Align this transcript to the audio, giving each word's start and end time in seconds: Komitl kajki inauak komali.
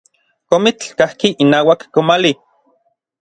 Komitl 0.53 0.87
kajki 0.99 1.27
inauak 1.45 1.81
komali. 1.93 2.31